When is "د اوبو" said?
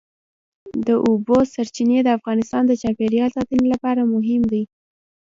0.87-1.37